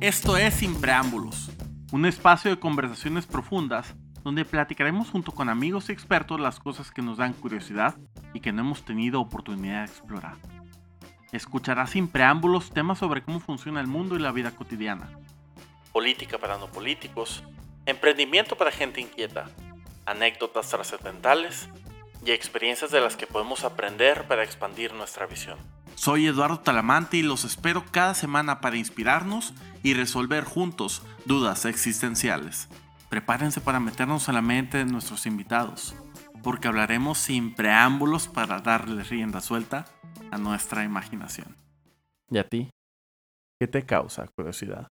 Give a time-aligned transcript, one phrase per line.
[0.00, 1.50] Esto es Sin Preámbulos,
[1.90, 7.02] un espacio de conversaciones profundas donde platicaremos junto con amigos y expertos las cosas que
[7.02, 7.96] nos dan curiosidad
[8.32, 10.36] y que no hemos tenido oportunidad de explorar.
[11.32, 15.10] Escucharás sin preámbulos temas sobre cómo funciona el mundo y la vida cotidiana.
[15.92, 17.42] Política para no políticos,
[17.84, 19.50] emprendimiento para gente inquieta,
[20.06, 21.68] anécdotas trascendentales
[22.24, 25.58] y experiencias de las que podemos aprender para expandir nuestra visión.
[25.98, 29.52] Soy Eduardo Talamante y los espero cada semana para inspirarnos
[29.82, 32.68] y resolver juntos dudas existenciales.
[33.10, 35.96] Prepárense para meternos en la mente de nuestros invitados,
[36.44, 39.86] porque hablaremos sin preámbulos para darle rienda suelta
[40.30, 41.56] a nuestra imaginación.
[42.30, 42.70] ¿Y a ti?
[43.58, 44.86] ¿Qué te causa curiosidad?